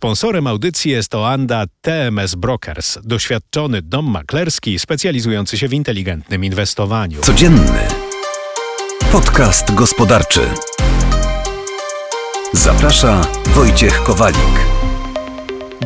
Sponsorem 0.00 0.46
audycji 0.46 0.90
jest 0.90 1.14
Oanda 1.14 1.64
TMS 1.80 2.34
Brokers, 2.34 2.98
doświadczony 3.04 3.82
dom 3.82 4.10
maklerski 4.10 4.78
specjalizujący 4.78 5.58
się 5.58 5.68
w 5.68 5.72
inteligentnym 5.72 6.44
inwestowaniu. 6.44 7.20
Codzienny 7.20 7.80
podcast 9.12 9.74
gospodarczy. 9.74 10.40
Zaprasza 12.52 13.20
Wojciech 13.46 14.02
Kowalik. 14.02 14.66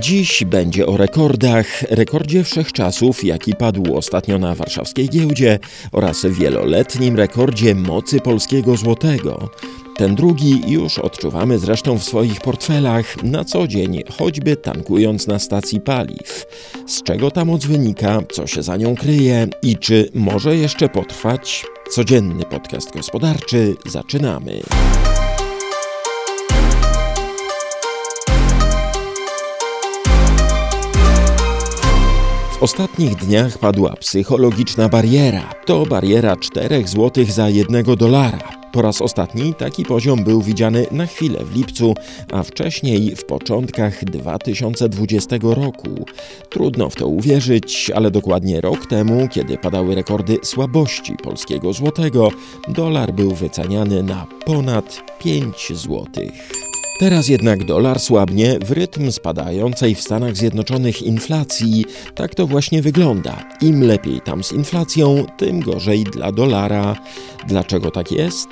Dziś 0.01 0.45
będzie 0.45 0.87
o 0.87 0.97
rekordach, 0.97 1.83
rekordzie 1.83 2.45
wszechczasów, 2.45 3.25
jaki 3.25 3.55
padł 3.55 3.97
ostatnio 3.97 4.39
na 4.39 4.55
warszawskiej 4.55 5.09
giełdzie 5.09 5.59
oraz 5.93 6.27
wieloletnim 6.27 7.17
rekordzie 7.17 7.75
mocy 7.75 8.21
polskiego 8.21 8.77
złotego. 8.77 9.51
Ten 9.97 10.15
drugi 10.15 10.63
już 10.67 10.99
odczuwamy 10.99 11.59
zresztą 11.59 11.99
w 11.99 12.05
swoich 12.05 12.41
portfelach 12.41 13.23
na 13.23 13.45
co 13.45 13.67
dzień, 13.69 14.03
choćby 14.19 14.57
tankując 14.57 15.27
na 15.27 15.39
stacji 15.39 15.81
paliw. 15.81 16.47
Z 16.87 17.03
czego 17.03 17.31
ta 17.31 17.45
moc 17.45 17.65
wynika, 17.65 18.21
co 18.33 18.47
się 18.47 18.63
za 18.63 18.77
nią 18.77 18.95
kryje 18.97 19.49
i 19.63 19.77
czy 19.77 20.11
może 20.15 20.57
jeszcze 20.57 20.89
potrwać? 20.89 21.67
Codzienny 21.91 22.45
podcast 22.45 22.93
gospodarczy 22.93 23.75
zaczynamy. 23.87 24.61
W 32.53 32.63
ostatnich 32.63 33.15
dniach 33.17 33.59
padła 33.59 33.97
psychologiczna 33.97 34.89
bariera. 34.89 35.51
To 35.67 35.87
bariera 35.87 36.37
4 36.37 36.87
zł 36.87 37.25
za 37.29 37.49
jednego 37.49 37.97
dolara. 37.97 38.64
Po 38.75 38.83
raz 38.83 39.03
ostatni 39.03 39.55
taki 39.55 39.85
poziom 39.85 40.25
był 40.25 40.43
widziany 40.43 40.87
na 40.91 41.07
chwilę 41.07 41.45
w 41.45 41.57
lipcu, 41.57 41.95
a 42.33 42.43
wcześniej 42.43 43.17
w 43.17 43.25
początkach 43.25 44.05
2020 44.05 45.37
roku. 45.43 45.89
Trudno 46.51 46.91
w 46.91 46.95
to 46.95 47.09
uwierzyć, 47.09 47.91
ale 47.95 48.11
dokładnie 48.11 48.61
rok 48.61 48.87
temu, 48.87 49.29
kiedy 49.29 49.59
padały 49.59 49.95
rekordy 49.95 50.39
słabości 50.43 51.17
polskiego 51.23 51.73
złotego, 51.73 52.29
dolar 52.69 53.13
był 53.13 53.31
wyceniany 53.35 54.03
na 54.03 54.27
ponad 54.45 55.03
5 55.19 55.73
złotych. 55.75 56.64
Teraz 56.99 57.29
jednak 57.29 57.65
dolar 57.65 58.01
słabnie 58.01 58.59
w 58.59 58.71
rytm 58.71 59.13
spadającej 59.13 59.95
w 59.95 60.01
Stanach 60.01 60.37
Zjednoczonych 60.37 61.03
inflacji. 61.03 61.85
Tak 62.15 62.35
to 62.35 62.47
właśnie 62.47 62.83
wygląda. 62.83 63.45
Im 63.61 63.83
lepiej 63.83 64.21
tam 64.21 64.45
z 64.45 64.53
inflacją, 64.53 65.27
tym 65.37 65.61
gorzej 65.61 66.05
dla 66.05 66.33
dolara. 66.33 66.97
Dlaczego 67.47 67.91
tak 67.91 68.13
jest? 68.13 68.49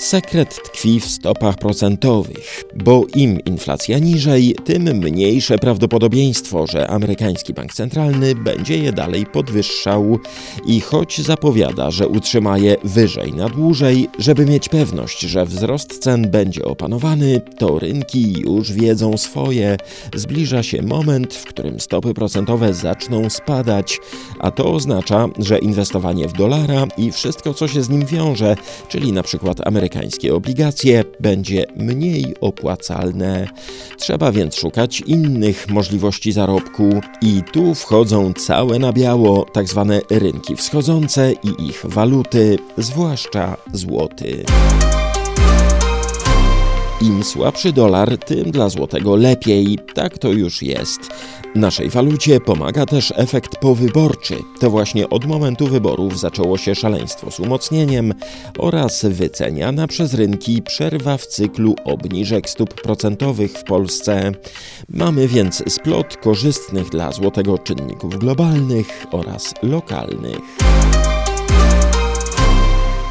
Sekret 0.00 0.62
tkwi 0.62 1.00
w 1.00 1.04
stopach 1.04 1.56
procentowych, 1.56 2.64
bo 2.74 3.04
im 3.14 3.40
inflacja 3.40 3.98
niżej, 3.98 4.56
tym 4.64 4.82
mniejsze 4.82 5.58
prawdopodobieństwo, 5.58 6.66
że 6.66 6.88
amerykański 6.88 7.54
bank 7.54 7.74
centralny 7.74 8.34
będzie 8.34 8.78
je 8.78 8.92
dalej 8.92 9.26
podwyższał 9.26 10.18
i 10.66 10.80
choć 10.80 11.20
zapowiada, 11.20 11.90
że 11.90 12.08
utrzyma 12.08 12.58
je 12.58 12.76
wyżej 12.84 13.32
na 13.32 13.48
dłużej, 13.48 14.08
żeby 14.18 14.46
mieć 14.46 14.68
pewność, 14.68 15.20
że 15.20 15.46
wzrost 15.46 15.98
cen 15.98 16.30
będzie 16.30 16.64
opanowany, 16.64 17.40
to 17.58 17.78
rynki 17.78 18.40
już 18.40 18.72
wiedzą 18.72 19.16
swoje. 19.16 19.76
Zbliża 20.14 20.62
się 20.62 20.82
moment, 20.82 21.34
w 21.34 21.44
którym 21.44 21.80
stopy 21.80 22.14
procentowe 22.14 22.74
zaczną 22.74 23.30
spadać, 23.30 23.98
a 24.38 24.50
to 24.50 24.72
oznacza, 24.72 25.28
że 25.38 25.58
inwestowanie 25.58 26.28
w 26.28 26.32
dolara 26.32 26.86
i 26.96 27.12
wszystko, 27.12 27.54
co 27.54 27.68
się 27.68 27.82
z 27.82 27.88
nim 27.88 28.06
wiąże, 28.06 28.56
czyli 28.88 29.12
na 29.12 29.22
przykład 29.22 29.66
amerykański 29.66 29.89
amerykańskie 29.90 30.34
obligacje 30.34 31.04
będzie 31.20 31.64
mniej 31.76 32.34
opłacalne. 32.40 33.48
Trzeba 33.98 34.32
więc 34.32 34.54
szukać 34.54 35.00
innych 35.00 35.68
możliwości 35.68 36.32
zarobku 36.32 36.90
i 37.22 37.42
tu 37.52 37.74
wchodzą 37.74 38.32
całe 38.32 38.78
na 38.78 38.92
biało 38.92 39.46
tak 39.52 39.68
zwane 39.68 40.00
rynki 40.10 40.56
wschodzące 40.56 41.32
i 41.32 41.68
ich 41.68 41.82
waluty, 41.84 42.58
zwłaszcza 42.78 43.56
złoty. 43.72 44.44
Im 47.00 47.24
słabszy 47.24 47.72
dolar, 47.72 48.18
tym 48.18 48.50
dla 48.50 48.68
złotego 48.68 49.16
lepiej. 49.16 49.78
Tak 49.94 50.18
to 50.18 50.32
już 50.32 50.62
jest. 50.62 51.00
Naszej 51.54 51.90
walucie 51.90 52.40
pomaga 52.40 52.86
też 52.86 53.12
efekt 53.16 53.56
powyborczy. 53.56 54.36
To 54.60 54.70
właśnie 54.70 55.08
od 55.08 55.24
momentu 55.24 55.66
wyborów 55.66 56.20
zaczęło 56.20 56.58
się 56.58 56.74
szaleństwo 56.74 57.30
z 57.30 57.40
umocnieniem 57.40 58.14
oraz 58.58 59.04
wyceniana 59.04 59.86
przez 59.86 60.14
rynki 60.14 60.62
przerwa 60.62 61.16
w 61.16 61.26
cyklu 61.26 61.74
obniżek 61.84 62.50
stóp 62.50 62.82
procentowych 62.82 63.52
w 63.52 63.64
Polsce. 63.64 64.32
Mamy 64.88 65.28
więc 65.28 65.72
splot 65.72 66.16
korzystnych 66.16 66.88
dla 66.88 67.12
złotego 67.12 67.58
czynników 67.58 68.18
globalnych 68.18 69.06
oraz 69.12 69.54
lokalnych. 69.62 70.40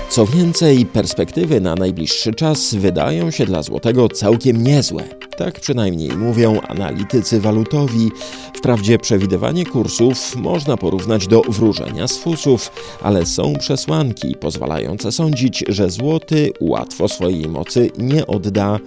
Co 0.09 0.25
więcej, 0.25 0.85
perspektywy 0.85 1.61
na 1.61 1.75
najbliższy 1.75 2.33
czas 2.33 2.75
wydają 2.75 3.31
się 3.31 3.45
dla 3.45 3.63
złotego 3.63 4.09
całkiem 4.09 4.63
niezłe. 4.63 5.03
Tak 5.37 5.59
przynajmniej 5.59 6.17
mówią 6.17 6.61
analitycy 6.61 7.41
walutowi. 7.41 8.11
Wprawdzie 8.53 8.97
przewidywanie 8.97 9.65
kursów 9.65 10.35
można 10.35 10.77
porównać 10.77 11.27
do 11.27 11.41
wróżenia 11.41 12.07
z 12.07 12.17
fusów, 12.17 12.71
ale 13.01 13.25
są 13.25 13.53
przesłanki 13.59 14.35
pozwalające 14.35 15.11
sądzić, 15.11 15.63
że 15.67 15.89
złoty 15.89 16.51
łatwo 16.59 17.07
swojej 17.07 17.47
mocy 17.47 17.91
nie 17.97 18.27
odda. 18.27 18.79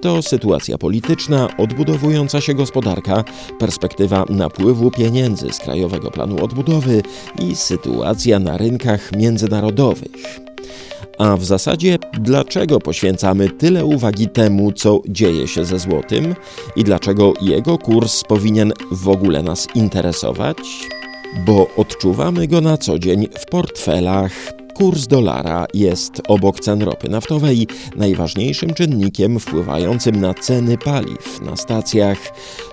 To 0.00 0.22
sytuacja 0.22 0.78
polityczna, 0.78 1.48
odbudowująca 1.58 2.40
się 2.40 2.54
gospodarka, 2.54 3.24
perspektywa 3.58 4.24
napływu 4.28 4.90
pieniędzy 4.90 5.52
z 5.52 5.58
Krajowego 5.58 6.10
Planu 6.10 6.44
Odbudowy 6.44 7.02
i 7.38 7.56
sytuacja 7.56 8.38
na 8.38 8.56
rynkach 8.56 9.12
międzynarodowych. 9.12 10.40
A 11.18 11.36
w 11.36 11.44
zasadzie, 11.44 11.98
dlaczego 12.20 12.78
poświęcamy 12.78 13.48
tyle 13.48 13.84
uwagi 13.84 14.28
temu, 14.28 14.72
co 14.72 15.00
dzieje 15.08 15.48
się 15.48 15.64
ze 15.64 15.78
złotym 15.78 16.34
i 16.76 16.84
dlaczego 16.84 17.32
jego 17.40 17.78
kurs 17.78 18.24
powinien 18.24 18.72
w 18.90 19.08
ogóle 19.08 19.42
nas 19.42 19.68
interesować? 19.74 20.58
Bo 21.46 21.66
odczuwamy 21.76 22.48
go 22.48 22.60
na 22.60 22.76
co 22.76 22.98
dzień 22.98 23.28
w 23.38 23.46
portfelach, 23.46 24.32
Kurs 24.80 25.06
dolara 25.06 25.66
jest 25.74 26.22
obok 26.28 26.60
cen 26.60 26.82
ropy 26.82 27.08
naftowej 27.08 27.66
najważniejszym 27.96 28.74
czynnikiem 28.74 29.40
wpływającym 29.40 30.20
na 30.20 30.34
ceny 30.34 30.78
paliw 30.78 31.40
na 31.40 31.56
stacjach. 31.56 32.18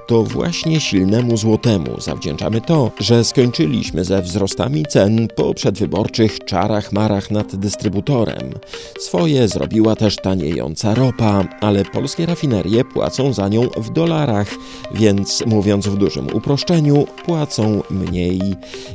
To 0.07 0.23
właśnie 0.23 0.79
silnemu 0.79 1.37
złotemu 1.37 2.01
zawdzięczamy 2.01 2.61
to, 2.61 2.91
że 2.99 3.23
skończyliśmy 3.23 4.05
ze 4.05 4.21
wzrostami 4.21 4.85
cen 4.85 5.27
po 5.35 5.53
przedwyborczych 5.53 6.39
czarach 6.45 6.91
marach 6.91 7.31
nad 7.31 7.55
dystrybutorem. 7.55 8.53
Swoje 8.99 9.47
zrobiła 9.47 9.95
też 9.95 10.15
taniejąca 10.15 10.95
ropa, 10.95 11.47
ale 11.61 11.85
polskie 11.85 12.25
rafinerie 12.25 12.85
płacą 12.85 13.33
za 13.33 13.47
nią 13.47 13.69
w 13.77 13.89
dolarach, 13.89 14.47
więc 14.93 15.43
mówiąc 15.45 15.87
w 15.87 15.97
dużym 15.97 16.27
uproszczeniu, 16.35 17.07
płacą 17.25 17.81
mniej 17.89 18.41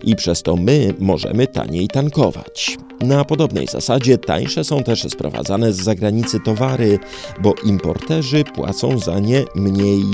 i 0.02 0.16
przez 0.16 0.42
to 0.42 0.56
my 0.56 0.94
możemy 0.98 1.46
taniej 1.46 1.88
tankować. 1.88 2.78
Na 3.02 3.24
podobnej 3.24 3.66
zasadzie 3.66 4.18
tańsze 4.18 4.64
są 4.64 4.82
też 4.82 5.02
sprowadzane 5.02 5.72
z 5.72 5.76
zagranicy 5.76 6.40
towary, 6.40 6.98
bo 7.40 7.54
importerzy 7.64 8.44
płacą 8.44 8.98
za 8.98 9.18
nie 9.18 9.44
mniej. 9.54 10.04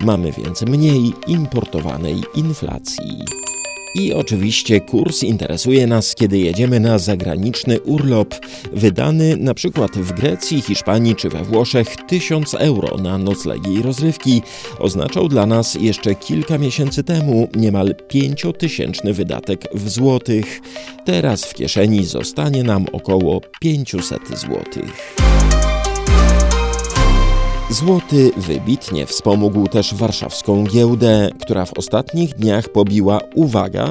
Mamy 0.00 0.32
więc 0.32 0.62
mniej 0.62 1.12
importowanej 1.26 2.22
inflacji. 2.34 3.24
I 3.94 4.12
oczywiście 4.12 4.80
kurs 4.80 5.22
interesuje 5.22 5.86
nas, 5.86 6.14
kiedy 6.14 6.38
jedziemy 6.38 6.80
na 6.80 6.98
zagraniczny 6.98 7.80
urlop. 7.80 8.34
Wydany 8.72 9.36
na 9.36 9.54
przykład 9.54 9.92
w 9.98 10.12
Grecji, 10.12 10.62
Hiszpanii 10.62 11.16
czy 11.16 11.28
we 11.28 11.44
Włoszech 11.44 11.96
1000 12.08 12.54
euro 12.54 12.96
na 12.96 13.18
noclegi 13.18 13.74
i 13.74 13.82
rozrywki 13.82 14.42
oznaczał 14.78 15.28
dla 15.28 15.46
nas 15.46 15.74
jeszcze 15.74 16.14
kilka 16.14 16.58
miesięcy 16.58 17.04
temu 17.04 17.48
niemal 17.56 17.94
5000 18.08 19.12
wydatek 19.12 19.64
w 19.74 19.88
złotych. 19.88 20.60
Teraz 21.04 21.44
w 21.44 21.54
kieszeni 21.54 22.04
zostanie 22.04 22.62
nam 22.62 22.86
około 22.92 23.40
500 23.60 24.38
złotych. 24.38 25.16
Złoty 27.74 28.30
wybitnie 28.36 29.06
wspomógł 29.06 29.68
też 29.68 29.94
warszawską 29.94 30.64
giełdę, 30.64 31.30
która 31.40 31.66
w 31.66 31.72
ostatnich 31.78 32.34
dniach 32.34 32.68
pobiła, 32.68 33.20
uwaga, 33.34 33.90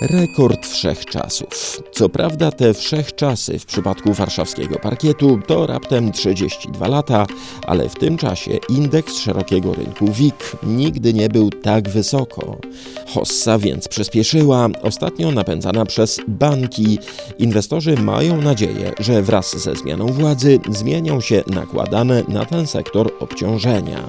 Rekord 0.00 0.66
wszechczasów. 0.66 1.82
Co 1.92 2.08
prawda 2.08 2.50
te 2.50 2.74
wszechczasy 2.74 3.58
w 3.58 3.66
przypadku 3.66 4.12
warszawskiego 4.12 4.78
parkietu 4.78 5.40
to 5.46 5.66
raptem 5.66 6.12
32 6.12 6.88
lata, 6.88 7.26
ale 7.66 7.88
w 7.88 7.94
tym 7.94 8.16
czasie 8.16 8.58
indeks 8.68 9.18
szerokiego 9.18 9.74
rynku 9.74 10.12
WIG 10.12 10.34
nigdy 10.62 11.14
nie 11.14 11.28
był 11.28 11.50
tak 11.50 11.88
wysoko. 11.88 12.58
Hossa 13.06 13.58
więc 13.58 13.88
przyspieszyła, 13.88 14.68
ostatnio 14.82 15.30
napędzana 15.30 15.84
przez 15.84 16.20
banki. 16.28 16.98
Inwestorzy 17.38 17.96
mają 17.96 18.42
nadzieję, 18.42 18.92
że 18.98 19.22
wraz 19.22 19.56
ze 19.56 19.74
zmianą 19.74 20.06
władzy 20.06 20.58
zmienią 20.70 21.20
się 21.20 21.42
nakładane 21.46 22.22
na 22.28 22.44
ten 22.44 22.66
sektor 22.66 23.12
obciążenia. 23.20 24.02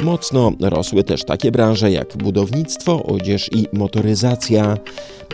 Mocno 0.00 0.52
rosły 0.60 1.04
też 1.04 1.24
takie 1.24 1.52
branże 1.52 1.90
jak 1.90 2.16
budownictwo, 2.16 3.02
odzież 3.02 3.50
i 3.52 3.66
motoryzacja. 3.72 4.76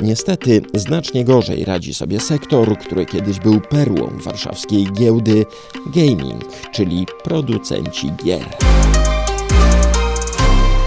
Niestety 0.03 0.63
znacznie 0.75 1.25
gorzej 1.25 1.65
radzi 1.65 1.95
sobie 1.95 2.21
sektor, 2.21 2.79
który 2.79 3.07
kiedyś 3.07 3.39
był 3.39 3.61
perłą 3.61 4.11
warszawskiej 4.25 4.87
giełdy 4.93 5.47
gaming, 5.95 6.45
czyli 6.73 7.07
producenci 7.25 8.13
gier. 8.25 8.47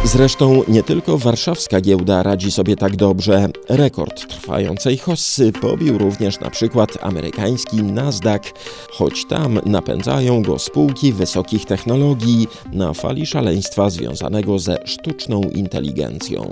Zresztą 0.06 0.64
nie 0.68 0.84
tylko 0.84 1.18
warszawska 1.18 1.82
giełda 1.82 2.24
radzi 2.24 2.52
sobie 2.52 2.76
tak 2.76 2.96
dobrze. 2.96 3.50
Rekord 3.70 4.28
trwającej 4.28 4.98
hossy 4.98 5.52
pobił 5.52 5.98
również 5.98 6.40
na 6.40 6.50
przykład 6.50 6.98
amerykański 7.02 7.84
Nasdaq, 7.84 8.54
choć 8.92 9.26
tam 9.26 9.60
napędzają 9.66 10.42
go 10.44 10.60
spółki 10.60 11.14
wysokich 11.14 11.66
technologii 11.66 12.48
na 12.74 12.94
fali 12.94 13.26
szaleństwa 13.26 13.90
związanego 13.90 14.60
ze 14.60 14.78
sztuczną 14.86 15.42
inteligencją. 15.42 16.52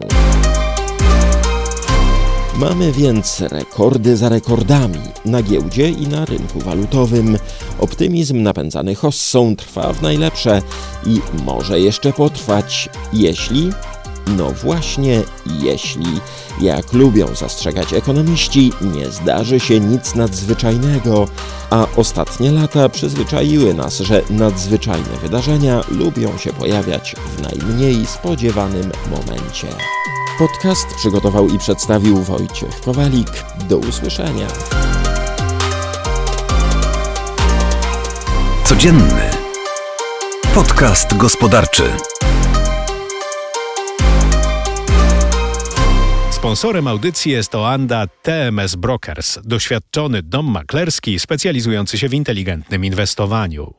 Mamy 2.55 2.91
więc 2.91 3.41
rekordy 3.41 4.17
za 4.17 4.29
rekordami 4.29 4.99
na 5.25 5.43
giełdzie 5.43 5.89
i 5.89 6.07
na 6.07 6.25
rynku 6.25 6.59
walutowym. 6.59 7.37
Optymizm 7.79 8.43
napędzany 8.43 8.95
hossą 8.95 9.55
trwa 9.55 9.93
w 9.93 10.01
najlepsze 10.01 10.61
i 11.05 11.21
może 11.45 11.79
jeszcze 11.79 12.13
potrwać, 12.13 12.89
jeśli 13.13 13.71
no 14.37 14.51
właśnie, 14.51 15.21
jeśli, 15.45 16.19
jak 16.61 16.93
lubią 16.93 17.35
zastrzegać 17.35 17.93
ekonomiści, 17.93 18.71
nie 18.81 19.11
zdarzy 19.11 19.59
się 19.59 19.79
nic 19.79 20.15
nadzwyczajnego, 20.15 21.27
a 21.69 21.87
ostatnie 21.95 22.51
lata 22.51 22.89
przyzwyczaiły 22.89 23.73
nas, 23.73 23.99
że 23.99 24.21
nadzwyczajne 24.29 25.17
wydarzenia 25.21 25.83
lubią 25.91 26.37
się 26.37 26.53
pojawiać 26.53 27.15
w 27.37 27.41
najmniej 27.41 28.05
spodziewanym 28.05 28.91
momencie. 29.09 29.67
Podcast 30.41 30.95
przygotował 30.95 31.49
i 31.49 31.57
przedstawił 31.57 32.17
Wojciech 32.17 32.81
Kowalik. 32.81 33.27
Do 33.69 33.77
usłyszenia. 33.77 34.47
Codzienny 38.65 39.29
podcast 40.53 41.17
gospodarczy. 41.17 41.83
Sponsorem 46.31 46.87
audycji 46.87 47.31
jest 47.31 47.55
Oanda 47.55 48.07
TMS 48.21 48.75
Brokers, 48.75 49.39
doświadczony 49.43 50.23
dom 50.23 50.51
maklerski 50.51 51.19
specjalizujący 51.19 51.97
się 51.97 52.09
w 52.09 52.13
inteligentnym 52.13 52.85
inwestowaniu. 52.85 53.73